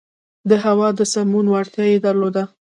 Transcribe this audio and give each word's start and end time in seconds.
د 0.49 0.51
هوا 0.63 0.87
د 0.99 1.01
سمون 1.13 1.45
وړتیا 1.49 1.85
یې 1.91 1.97
درلوده. 2.05 2.43